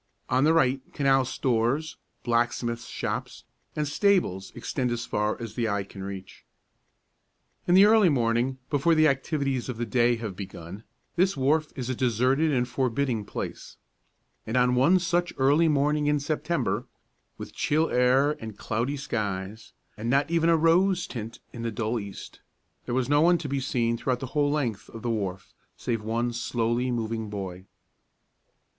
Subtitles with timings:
[0.29, 3.43] On the right, canal stores, blacksmith's shops,
[3.75, 6.43] and stables extend as far as the eye can reach.
[7.67, 10.83] In the early morning, before the activities of the day have begun,
[11.17, 13.77] this wharf is a deserted and forbidding place,
[14.47, 16.87] and on one such early morning in September,
[17.37, 21.99] with chill air and cloudy skies, and not even a rose tint in the dull
[21.99, 22.39] east,
[22.87, 26.01] there was no one to be seen throughout the whole length of the wharf save
[26.01, 27.67] one slowly moving boy.